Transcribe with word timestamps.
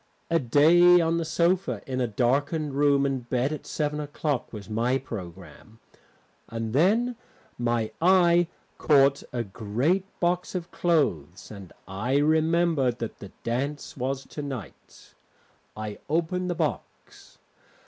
A 0.31 0.39
day 0.39 0.99
on 0.99 1.17
the 1.17 1.23
sofa 1.25 1.83
in 1.85 2.01
a 2.01 2.07
darkened 2.07 2.73
room 2.73 3.05
and 3.05 3.29
bed 3.29 3.53
at 3.53 3.67
seven 3.67 3.99
o'clock 3.99 4.51
was 4.51 4.67
my 4.67 4.97
programme. 4.97 5.77
And 6.49 6.73
then 6.73 7.15
my 7.59 7.91
eye 8.01 8.47
caught 8.79 9.21
a 9.31 9.43
great 9.43 10.05
box 10.19 10.55
of 10.55 10.71
clothes, 10.71 11.51
and 11.51 11.71
I 11.87 12.17
remembered 12.17 12.97
that 12.97 13.19
the 13.19 13.29
dance 13.43 13.95
was 13.95 14.25
to 14.25 14.41
night. 14.41 15.13
I 15.77 15.99
opened 16.09 16.49
the 16.49 16.55
box. 16.55 17.37